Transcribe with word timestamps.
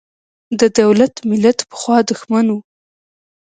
د 0.59 0.61
دولت–ملت 0.79 1.59
پخوا 1.69 1.97
دښمن 2.09 2.45
و. 2.51 2.55